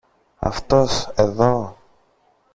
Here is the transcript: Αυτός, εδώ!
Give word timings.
Αυτός, 0.39 1.11
εδώ! 1.15 1.77